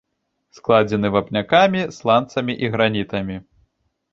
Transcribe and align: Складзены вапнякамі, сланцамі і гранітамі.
Складзены 0.59 1.11
вапнякамі, 1.17 1.81
сланцамі 1.99 2.53
і 2.67 2.73
гранітамі. 2.77 3.35